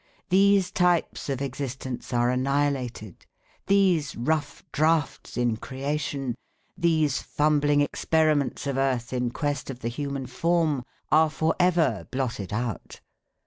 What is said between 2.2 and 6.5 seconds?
annihilated; these rough drafts in creation,